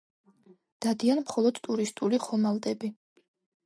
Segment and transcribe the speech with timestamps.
[0.85, 2.95] დადიან მხოლოდ ტურისტული ხომალდები.